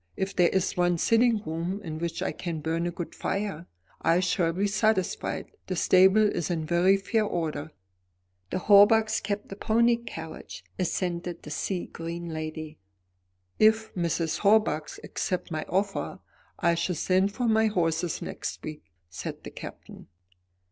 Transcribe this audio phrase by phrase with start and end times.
[0.17, 3.67] If there is one sitting room in which I can burn a good fire,
[4.01, 5.51] I shall be satisfied.
[5.67, 7.69] The stable is in very fair order."
[8.49, 12.79] "The Hawbucks kept a pony carriage," assented the sea green lady.
[13.59, 14.39] "If Mrs.
[14.39, 16.17] Hawbuck accepts my offer,
[16.57, 20.07] I shall send for my horses next week," said the Captain.